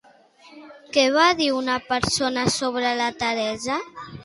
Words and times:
Què 0.97 1.03
va 1.17 1.25
dir 1.41 1.51
una 1.59 1.77
persona 1.91 2.47
sobre 2.57 2.97
la 3.03 3.13
Teresa? 3.23 3.81